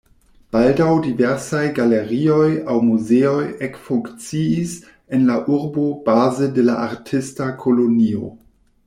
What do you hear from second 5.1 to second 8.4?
en la urbo baze de la artista kolonio.